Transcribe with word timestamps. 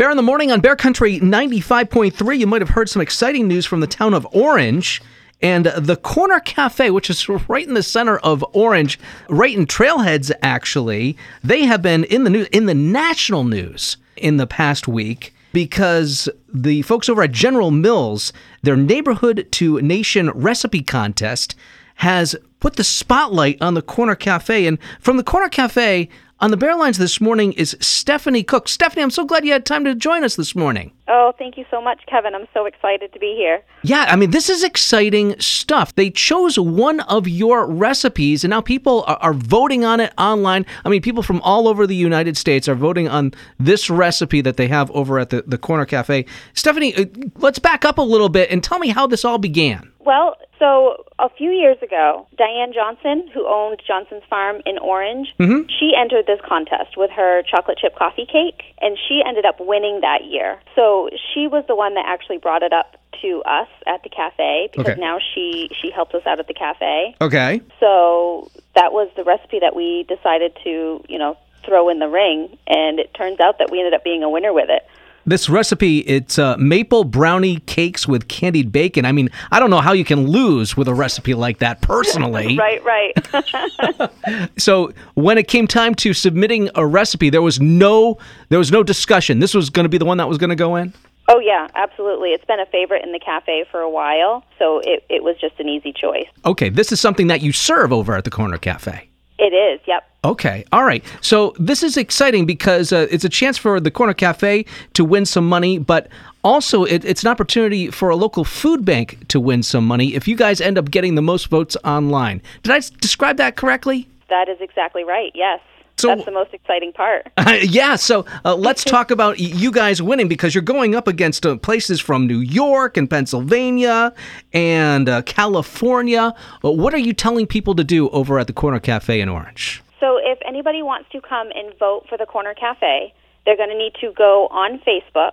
Bear 0.00 0.10
in 0.10 0.16
the 0.16 0.22
morning 0.22 0.50
on 0.50 0.62
Bear 0.62 0.76
Country 0.76 1.20
95.3. 1.20 2.38
You 2.38 2.46
might 2.46 2.62
have 2.62 2.70
heard 2.70 2.88
some 2.88 3.02
exciting 3.02 3.46
news 3.46 3.66
from 3.66 3.80
the 3.80 3.86
town 3.86 4.14
of 4.14 4.26
Orange. 4.32 5.02
And 5.42 5.66
the 5.66 5.94
Corner 5.94 6.40
Cafe, 6.40 6.88
which 6.88 7.10
is 7.10 7.28
right 7.28 7.68
in 7.68 7.74
the 7.74 7.82
center 7.82 8.16
of 8.20 8.42
Orange, 8.54 8.98
right 9.28 9.54
in 9.54 9.66
Trailheads, 9.66 10.32
actually, 10.40 11.18
they 11.44 11.66
have 11.66 11.82
been 11.82 12.04
in 12.04 12.24
the 12.24 12.30
news, 12.30 12.46
in 12.46 12.64
the 12.64 12.72
national 12.72 13.44
news 13.44 13.98
in 14.16 14.38
the 14.38 14.46
past 14.46 14.88
week 14.88 15.34
because 15.52 16.30
the 16.48 16.80
folks 16.80 17.10
over 17.10 17.24
at 17.24 17.32
General 17.32 17.70
Mills, 17.70 18.32
their 18.62 18.78
neighborhood 18.78 19.48
to 19.50 19.82
nation 19.82 20.30
recipe 20.30 20.80
contest, 20.80 21.54
has 21.96 22.34
put 22.58 22.76
the 22.76 22.84
spotlight 22.84 23.60
on 23.60 23.74
the 23.74 23.82
Corner 23.82 24.14
Cafe. 24.14 24.64
And 24.64 24.78
from 24.98 25.18
the 25.18 25.22
Corner 25.22 25.50
Cafe, 25.50 26.08
on 26.40 26.50
the 26.50 26.56
Bear 26.56 26.74
Lines 26.74 26.96
this 26.96 27.20
morning 27.20 27.52
is 27.52 27.76
Stephanie 27.80 28.42
Cook. 28.42 28.68
Stephanie, 28.68 29.02
I'm 29.02 29.10
so 29.10 29.24
glad 29.24 29.44
you 29.44 29.52
had 29.52 29.66
time 29.66 29.84
to 29.84 29.94
join 29.94 30.24
us 30.24 30.36
this 30.36 30.54
morning. 30.54 30.92
Oh, 31.06 31.32
thank 31.38 31.58
you 31.58 31.66
so 31.70 31.82
much, 31.82 32.00
Kevin. 32.06 32.34
I'm 32.34 32.46
so 32.54 32.64
excited 32.64 33.12
to 33.12 33.18
be 33.18 33.34
here. 33.36 33.62
Yeah, 33.82 34.06
I 34.08 34.16
mean, 34.16 34.30
this 34.30 34.48
is 34.48 34.64
exciting 34.64 35.38
stuff. 35.38 35.94
They 35.94 36.10
chose 36.10 36.58
one 36.58 37.00
of 37.00 37.28
your 37.28 37.66
recipes, 37.66 38.42
and 38.42 38.50
now 38.50 38.62
people 38.62 39.04
are, 39.06 39.16
are, 39.16 39.34
voting 39.34 39.84
on 39.84 40.00
it 40.00 40.12
online. 40.16 40.64
I 40.84 40.88
mean, 40.88 41.02
people 41.02 41.22
from 41.22 41.40
all 41.42 41.68
over 41.68 41.86
the 41.86 41.96
United 41.96 42.36
States 42.36 42.68
are 42.68 42.74
voting 42.74 43.08
on 43.08 43.32
this 43.58 43.90
recipe 43.90 44.40
that 44.40 44.56
they 44.56 44.68
have 44.68 44.90
over 44.92 45.18
at 45.18 45.30
the, 45.30 45.42
the 45.46 45.58
Corner 45.58 45.84
Cafe. 45.84 46.24
Stephanie, 46.54 46.94
uh, 46.94 47.04
let's 47.36 47.58
back 47.58 47.84
up 47.84 47.98
a 47.98 48.02
little 48.02 48.28
bit 48.28 48.50
and 48.50 48.64
tell 48.64 48.78
me 48.78 48.88
how 48.88 49.06
this 49.06 49.24
all 49.24 49.38
began. 49.38 49.90
Well, 49.98 50.36
so 50.60 51.04
a 51.18 51.28
few 51.30 51.50
years 51.50 51.78
ago, 51.82 52.26
Diane 52.36 52.72
Johnson, 52.72 53.28
who 53.32 53.46
owned 53.46 53.82
Johnson's 53.86 54.22
Farm 54.28 54.56
in 54.66 54.78
Orange, 54.78 55.28
mm-hmm. 55.38 55.68
she 55.68 55.92
entered 55.98 56.26
this 56.30 56.40
contest 56.46 56.96
with 56.96 57.10
her 57.10 57.42
chocolate 57.42 57.78
chip 57.78 57.96
coffee 57.96 58.26
cake, 58.26 58.62
and 58.80 58.96
she 59.08 59.22
ended 59.26 59.44
up 59.44 59.56
winning 59.58 60.00
that 60.02 60.24
year. 60.24 60.60
So 60.76 61.10
she 61.32 61.48
was 61.48 61.64
the 61.66 61.74
one 61.74 61.94
that 61.94 62.04
actually 62.06 62.38
brought 62.38 62.62
it 62.62 62.72
up 62.72 62.96
to 63.22 63.42
us 63.42 63.68
at 63.86 64.02
the 64.02 64.08
cafe 64.08 64.70
because 64.72 64.92
okay. 64.92 65.00
now 65.00 65.18
she 65.18 65.68
she 65.80 65.90
helps 65.90 66.14
us 66.14 66.22
out 66.26 66.38
at 66.38 66.46
the 66.46 66.54
cafe. 66.54 67.16
Okay. 67.20 67.60
So 67.80 68.50
that 68.76 68.92
was 68.92 69.10
the 69.16 69.24
recipe 69.24 69.58
that 69.58 69.74
we 69.74 70.06
decided 70.08 70.56
to 70.62 71.04
you 71.08 71.18
know 71.18 71.36
throw 71.64 71.88
in 71.88 71.98
the 71.98 72.08
ring, 72.08 72.56
and 72.66 73.00
it 73.00 73.12
turns 73.14 73.40
out 73.40 73.58
that 73.58 73.70
we 73.70 73.78
ended 73.78 73.94
up 73.94 74.04
being 74.04 74.22
a 74.22 74.30
winner 74.30 74.52
with 74.52 74.70
it. 74.70 74.86
This 75.30 75.48
recipe, 75.48 76.00
it's 76.00 76.40
uh, 76.40 76.56
maple 76.56 77.04
brownie 77.04 77.60
cakes 77.60 78.08
with 78.08 78.26
candied 78.26 78.72
bacon. 78.72 79.04
I 79.04 79.12
mean, 79.12 79.30
I 79.52 79.60
don't 79.60 79.70
know 79.70 79.80
how 79.80 79.92
you 79.92 80.04
can 80.04 80.26
lose 80.26 80.76
with 80.76 80.88
a 80.88 80.94
recipe 80.94 81.34
like 81.34 81.58
that 81.58 81.80
personally. 81.82 82.58
right, 82.58 82.82
right. 82.84 84.10
so 84.58 84.92
when 85.14 85.38
it 85.38 85.46
came 85.46 85.68
time 85.68 85.94
to 85.94 86.14
submitting 86.14 86.68
a 86.74 86.84
recipe, 86.84 87.30
there 87.30 87.42
was 87.42 87.60
no 87.60 88.18
there 88.48 88.58
was 88.58 88.72
no 88.72 88.82
discussion. 88.82 89.38
This 89.38 89.54
was 89.54 89.70
going 89.70 89.84
to 89.84 89.88
be 89.88 89.98
the 89.98 90.04
one 90.04 90.18
that 90.18 90.28
was 90.28 90.36
going 90.36 90.50
to 90.50 90.56
go 90.56 90.74
in. 90.74 90.92
Oh 91.28 91.38
yeah, 91.38 91.68
absolutely. 91.76 92.30
It's 92.30 92.44
been 92.46 92.58
a 92.58 92.66
favorite 92.66 93.04
in 93.04 93.12
the 93.12 93.20
cafe 93.20 93.64
for 93.70 93.78
a 93.78 93.88
while, 93.88 94.44
so 94.58 94.80
it, 94.80 95.04
it 95.08 95.22
was 95.22 95.36
just 95.40 95.60
an 95.60 95.68
easy 95.68 95.92
choice. 95.92 96.26
Okay, 96.44 96.70
this 96.70 96.90
is 96.90 97.00
something 97.00 97.28
that 97.28 97.40
you 97.40 97.52
serve 97.52 97.92
over 97.92 98.16
at 98.16 98.24
the 98.24 98.30
Corner 98.30 98.58
Cafe. 98.58 99.09
It 99.40 99.54
is, 99.54 99.80
yep. 99.86 100.06
Okay, 100.22 100.66
all 100.70 100.84
right. 100.84 101.02
So 101.22 101.54
this 101.58 101.82
is 101.82 101.96
exciting 101.96 102.44
because 102.44 102.92
uh, 102.92 103.06
it's 103.10 103.24
a 103.24 103.28
chance 103.28 103.56
for 103.56 103.80
the 103.80 103.90
Corner 103.90 104.12
Cafe 104.12 104.66
to 104.92 105.02
win 105.02 105.24
some 105.24 105.48
money, 105.48 105.78
but 105.78 106.08
also 106.44 106.84
it, 106.84 107.06
it's 107.06 107.22
an 107.22 107.30
opportunity 107.30 107.90
for 107.90 108.10
a 108.10 108.16
local 108.16 108.44
food 108.44 108.84
bank 108.84 109.26
to 109.28 109.40
win 109.40 109.62
some 109.62 109.86
money 109.86 110.14
if 110.14 110.28
you 110.28 110.36
guys 110.36 110.60
end 110.60 110.76
up 110.76 110.90
getting 110.90 111.14
the 111.14 111.22
most 111.22 111.48
votes 111.48 111.74
online. 111.84 112.42
Did 112.62 112.72
I 112.72 112.80
describe 113.00 113.38
that 113.38 113.56
correctly? 113.56 114.08
That 114.28 114.50
is 114.50 114.58
exactly 114.60 115.04
right, 115.04 115.32
yes. 115.34 115.60
So, 116.00 116.08
That's 116.08 116.24
the 116.24 116.30
most 116.30 116.54
exciting 116.54 116.92
part. 116.92 117.26
Uh, 117.36 117.58
yeah, 117.62 117.96
so 117.96 118.24
uh, 118.44 118.54
let's 118.54 118.84
talk 118.96 119.10
about 119.10 119.38
you 119.38 119.70
guys 119.70 120.00
winning 120.00 120.28
because 120.28 120.54
you're 120.54 120.62
going 120.62 120.94
up 120.94 121.06
against 121.06 121.44
uh, 121.44 121.56
places 121.56 122.00
from 122.00 122.26
New 122.26 122.38
York 122.38 122.96
and 122.96 123.08
Pennsylvania 123.08 124.14
and 124.52 125.08
uh, 125.08 125.22
California. 125.22 126.34
Uh, 126.64 126.70
what 126.70 126.94
are 126.94 126.98
you 126.98 127.12
telling 127.12 127.46
people 127.46 127.74
to 127.74 127.84
do 127.84 128.08
over 128.10 128.38
at 128.38 128.46
the 128.46 128.52
Corner 128.52 128.80
Cafe 128.80 129.20
in 129.20 129.28
Orange? 129.28 129.82
So, 129.98 130.18
if 130.18 130.38
anybody 130.46 130.82
wants 130.82 131.10
to 131.12 131.20
come 131.20 131.48
and 131.54 131.76
vote 131.78 132.06
for 132.08 132.16
the 132.16 132.26
Corner 132.26 132.54
Cafe, 132.54 133.12
they're 133.44 133.56
going 133.56 133.70
to 133.70 133.76
need 133.78 133.94
to 134.00 134.12
go 134.16 134.48
on 134.48 134.78
Facebook 134.80 135.32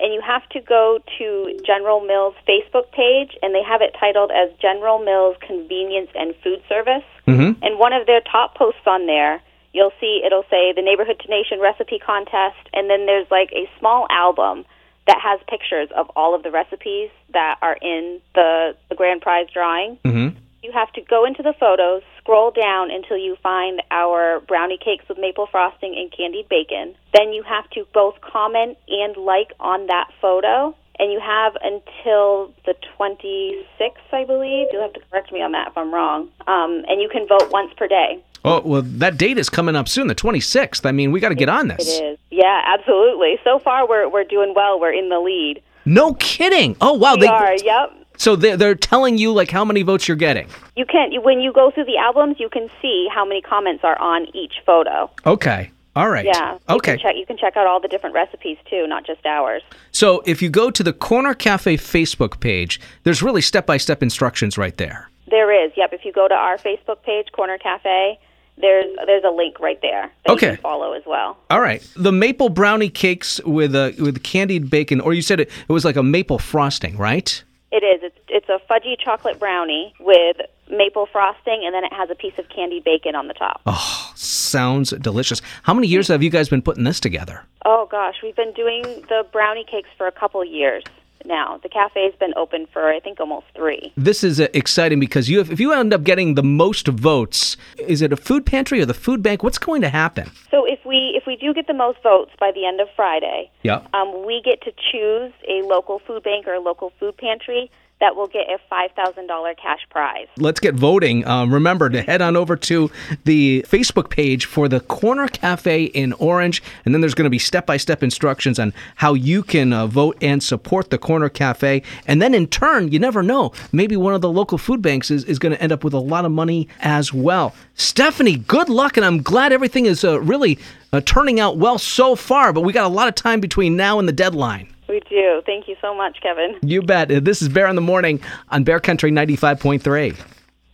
and 0.00 0.12
you 0.12 0.20
have 0.20 0.46
to 0.50 0.60
go 0.60 0.98
to 1.18 1.58
General 1.64 2.00
Mills 2.00 2.34
Facebook 2.46 2.90
page, 2.92 3.36
and 3.42 3.54
they 3.54 3.62
have 3.62 3.80
it 3.80 3.96
titled 3.98 4.30
as 4.30 4.50
General 4.60 4.98
Mills 4.98 5.36
Convenience 5.40 6.10
and 6.14 6.34
Food 6.42 6.62
Service. 6.68 7.04
Mm-hmm. 7.26 7.64
And 7.64 7.78
one 7.78 7.92
of 7.92 8.06
their 8.06 8.20
top 8.20 8.54
posts 8.56 8.86
on 8.86 9.06
there 9.06 9.40
you'll 9.76 9.92
see 10.00 10.22
it'll 10.24 10.48
say 10.50 10.72
the 10.72 10.82
Neighborhood 10.82 11.20
to 11.20 11.28
Nation 11.28 11.60
recipe 11.60 11.98
contest, 11.98 12.56
and 12.72 12.88
then 12.88 13.04
there's 13.04 13.30
like 13.30 13.52
a 13.52 13.68
small 13.78 14.06
album 14.10 14.64
that 15.06 15.20
has 15.22 15.38
pictures 15.48 15.88
of 15.94 16.10
all 16.16 16.34
of 16.34 16.42
the 16.42 16.50
recipes 16.50 17.10
that 17.32 17.58
are 17.62 17.76
in 17.80 18.20
the, 18.34 18.74
the 18.88 18.96
grand 18.96 19.20
prize 19.20 19.46
drawing. 19.52 19.98
Mm-hmm. 20.04 20.36
You 20.62 20.72
have 20.72 20.92
to 20.94 21.00
go 21.02 21.24
into 21.24 21.44
the 21.44 21.54
photos, 21.60 22.02
scroll 22.18 22.50
down 22.50 22.90
until 22.90 23.16
you 23.16 23.36
find 23.40 23.82
our 23.92 24.40
brownie 24.40 24.78
cakes 24.82 25.04
with 25.08 25.18
maple 25.18 25.46
frosting 25.46 25.94
and 25.96 26.10
candied 26.10 26.48
bacon. 26.48 26.96
Then 27.14 27.32
you 27.32 27.44
have 27.44 27.70
to 27.70 27.86
both 27.94 28.20
comment 28.20 28.78
and 28.88 29.16
like 29.16 29.52
on 29.60 29.86
that 29.86 30.08
photo. 30.20 30.74
And 30.98 31.12
you 31.12 31.20
have 31.20 31.52
until 31.62 32.54
the 32.64 32.74
26th, 32.98 34.12
I 34.12 34.24
believe. 34.24 34.68
You'll 34.72 34.82
have 34.82 34.94
to 34.94 35.00
correct 35.10 35.30
me 35.30 35.42
on 35.42 35.52
that 35.52 35.68
if 35.68 35.78
I'm 35.78 35.92
wrong. 35.92 36.30
Um, 36.46 36.84
and 36.88 37.02
you 37.02 37.10
can 37.10 37.28
vote 37.28 37.52
once 37.52 37.70
per 37.76 37.86
day. 37.86 38.24
Oh, 38.46 38.60
well, 38.64 38.82
that 38.82 39.18
date 39.18 39.38
is 39.38 39.50
coming 39.50 39.74
up 39.74 39.88
soon, 39.88 40.06
the 40.06 40.14
26th. 40.14 40.86
I 40.86 40.92
mean, 40.92 41.10
we 41.10 41.18
got 41.18 41.30
to 41.30 41.34
get 41.34 41.48
on 41.48 41.68
this. 41.68 41.98
It 41.98 42.04
is. 42.04 42.18
Yeah, 42.30 42.62
absolutely. 42.64 43.38
So 43.42 43.58
far, 43.58 43.88
we're, 43.88 44.08
we're 44.08 44.24
doing 44.24 44.54
well. 44.54 44.78
We're 44.78 44.92
in 44.92 45.08
the 45.08 45.18
lead. 45.18 45.62
No 45.84 46.14
kidding. 46.14 46.76
Oh, 46.80 46.94
wow. 46.94 47.14
We 47.14 47.22
they, 47.22 47.26
are, 47.26 47.56
yep. 47.56 47.92
So 48.18 48.36
they're, 48.36 48.56
they're 48.56 48.74
telling 48.74 49.18
you, 49.18 49.32
like, 49.32 49.50
how 49.50 49.64
many 49.64 49.82
votes 49.82 50.06
you're 50.06 50.16
getting? 50.16 50.48
You 50.76 50.86
can, 50.86 51.10
not 51.10 51.24
when 51.24 51.40
you 51.40 51.52
go 51.52 51.70
through 51.70 51.86
the 51.86 51.96
albums, 51.96 52.36
you 52.38 52.48
can 52.48 52.70
see 52.80 53.08
how 53.12 53.24
many 53.24 53.42
comments 53.42 53.82
are 53.84 53.98
on 53.98 54.26
each 54.34 54.54
photo. 54.64 55.10
Okay. 55.26 55.70
All 55.96 56.10
right. 56.10 56.26
Yeah. 56.26 56.58
Okay. 56.68 56.92
You 56.92 56.98
can, 56.98 57.02
check, 57.02 57.16
you 57.16 57.26
can 57.26 57.38
check 57.38 57.56
out 57.56 57.66
all 57.66 57.80
the 57.80 57.88
different 57.88 58.14
recipes 58.14 58.58
too, 58.68 58.86
not 58.86 59.06
just 59.06 59.24
ours. 59.24 59.62
So 59.92 60.22
if 60.26 60.42
you 60.42 60.50
go 60.50 60.70
to 60.70 60.82
the 60.82 60.92
Corner 60.92 61.34
Cafe 61.34 61.78
Facebook 61.78 62.38
page, 62.38 62.80
there's 63.02 63.22
really 63.22 63.40
step 63.40 63.66
by 63.66 63.78
step 63.78 64.02
instructions 64.02 64.58
right 64.58 64.76
there. 64.76 65.08
There 65.28 65.64
is. 65.64 65.72
Yep. 65.76 65.94
If 65.94 66.04
you 66.04 66.12
go 66.12 66.28
to 66.28 66.34
our 66.34 66.58
Facebook 66.58 67.02
page, 67.02 67.32
Corner 67.32 67.58
Cafe, 67.58 68.18
there's 68.58 68.86
there's 69.06 69.24
a 69.24 69.30
link 69.30 69.60
right 69.60 69.80
there 69.82 70.10
that 70.24 70.32
okay. 70.32 70.46
you 70.46 70.52
can 70.56 70.62
follow 70.62 70.92
as 70.92 71.02
well. 71.06 71.36
All 71.50 71.60
right, 71.60 71.86
the 71.96 72.12
maple 72.12 72.48
brownie 72.48 72.88
cakes 72.88 73.40
with 73.44 73.74
a 73.74 73.94
with 73.98 74.22
candied 74.22 74.70
bacon, 74.70 75.00
or 75.00 75.12
you 75.12 75.22
said 75.22 75.40
it, 75.40 75.50
it 75.68 75.72
was 75.72 75.84
like 75.84 75.96
a 75.96 76.02
maple 76.02 76.38
frosting, 76.38 76.96
right? 76.96 77.42
It 77.72 77.84
is. 77.84 78.02
It's 78.02 78.18
it's 78.28 78.48
a 78.48 78.60
fudgy 78.70 78.98
chocolate 78.98 79.38
brownie 79.38 79.94
with 80.00 80.36
maple 80.70 81.06
frosting, 81.06 81.62
and 81.64 81.74
then 81.74 81.84
it 81.84 81.92
has 81.92 82.10
a 82.10 82.14
piece 82.14 82.38
of 82.38 82.48
candied 82.48 82.84
bacon 82.84 83.14
on 83.14 83.28
the 83.28 83.34
top. 83.34 83.60
Oh, 83.66 84.12
sounds 84.14 84.90
delicious! 84.90 85.42
How 85.62 85.74
many 85.74 85.86
years 85.86 86.08
have 86.08 86.22
you 86.22 86.30
guys 86.30 86.48
been 86.48 86.62
putting 86.62 86.84
this 86.84 87.00
together? 87.00 87.44
Oh 87.64 87.86
gosh, 87.90 88.16
we've 88.22 88.36
been 88.36 88.52
doing 88.52 88.82
the 89.08 89.26
brownie 89.32 89.64
cakes 89.64 89.90
for 89.98 90.06
a 90.06 90.12
couple 90.12 90.44
years 90.44 90.82
now. 91.26 91.58
The 91.62 91.68
cafe's 91.68 92.16
been 92.18 92.34
open 92.36 92.66
for 92.72 92.88
I 92.88 93.00
think 93.00 93.20
almost 93.20 93.46
three. 93.54 93.92
This 93.96 94.22
is 94.22 94.40
uh, 94.40 94.48
exciting 94.54 95.00
because 95.00 95.28
you, 95.28 95.40
if 95.40 95.60
you 95.60 95.72
end 95.72 95.92
up 95.92 96.04
getting 96.04 96.34
the 96.34 96.42
most 96.42 96.88
votes, 96.88 97.56
is 97.78 98.02
it 98.02 98.12
a 98.12 98.16
food 98.16 98.46
pantry 98.46 98.80
or 98.80 98.86
the 98.86 98.94
food 98.94 99.22
bank? 99.22 99.42
What's 99.42 99.58
going 99.58 99.82
to 99.82 99.88
happen? 99.88 100.30
So 100.50 100.64
if 100.64 100.84
we 100.84 101.14
if 101.16 101.26
we 101.26 101.36
do 101.36 101.52
get 101.52 101.66
the 101.66 101.74
most 101.74 102.02
votes 102.02 102.32
by 102.38 102.52
the 102.52 102.66
end 102.66 102.80
of 102.80 102.88
Friday, 102.94 103.50
yeah, 103.62 103.86
um, 103.94 104.24
we 104.26 104.42
get 104.44 104.62
to 104.62 104.72
choose 104.92 105.32
a 105.48 105.66
local 105.66 106.00
food 106.06 106.22
bank 106.22 106.46
or 106.46 106.54
a 106.54 106.60
local 106.60 106.92
food 106.98 107.16
pantry 107.16 107.70
that 108.00 108.14
will 108.14 108.26
get 108.26 108.46
a 108.48 108.58
$5,000 108.72 109.56
cash 109.56 109.80
prize. 109.90 110.26
Let's 110.36 110.60
get 110.60 110.74
voting. 110.74 111.26
Um, 111.26 111.52
remember 111.52 111.88
to 111.88 112.02
head 112.02 112.20
on 112.20 112.36
over 112.36 112.54
to 112.56 112.90
the 113.24 113.64
Facebook 113.68 114.10
page 114.10 114.44
for 114.44 114.68
the 114.68 114.80
Corner 114.80 115.28
Cafe 115.28 115.84
in 115.84 116.12
Orange, 116.14 116.62
and 116.84 116.92
then 116.92 117.00
there's 117.00 117.14
going 117.14 117.24
to 117.24 117.30
be 117.30 117.38
step 117.38 117.64
by 117.64 117.78
step 117.78 118.02
instructions 118.02 118.58
on 118.58 118.74
how 118.96 119.14
you 119.14 119.42
can 119.42 119.72
uh, 119.72 119.86
vote 119.86 120.18
and 120.20 120.42
support 120.42 120.90
the 120.90 120.98
Corner 120.98 121.30
Cafe. 121.30 121.82
And 122.06 122.20
then 122.20 122.34
in 122.34 122.46
turn, 122.48 122.92
you 122.92 122.98
never 122.98 123.22
know, 123.22 123.52
maybe 123.72 123.96
one 123.96 124.14
of 124.14 124.20
the 124.20 124.30
local 124.30 124.58
food 124.58 124.82
banks 124.82 125.10
is, 125.10 125.24
is 125.24 125.38
going 125.38 125.52
to 125.54 125.62
end 125.62 125.72
up 125.72 125.82
with 125.82 125.94
a 125.94 125.98
lot 125.98 126.26
of 126.26 126.32
money 126.32 126.68
as 126.80 127.14
well. 127.14 127.54
Stephanie, 127.74 128.36
good 128.36 128.68
luck, 128.68 128.96
and 128.96 129.06
I'm 129.06 129.22
glad 129.22 129.52
everything 129.52 129.86
is 129.86 130.04
uh, 130.04 130.20
really 130.20 130.58
uh, 130.92 131.00
turning 131.04 131.40
out 131.40 131.56
well 131.56 131.78
so 131.78 132.14
far, 132.14 132.52
but 132.52 132.60
we 132.60 132.72
got 132.72 132.84
a 132.84 132.88
lot 132.88 133.08
of 133.08 133.14
time 133.14 133.40
between 133.40 133.76
now 133.76 133.98
and 133.98 134.06
the 134.06 134.12
deadline. 134.12 134.68
We 134.88 135.00
do. 135.08 135.42
Thank 135.44 135.68
you 135.68 135.76
so 135.80 135.94
much, 135.94 136.18
Kevin. 136.22 136.58
You 136.62 136.82
bet. 136.82 137.08
This 137.24 137.42
is 137.42 137.48
Bear 137.48 137.66
in 137.66 137.74
the 137.74 137.82
Morning 137.82 138.20
on 138.50 138.64
Bear 138.64 138.80
Country 138.80 139.10
95.3. 139.10 140.35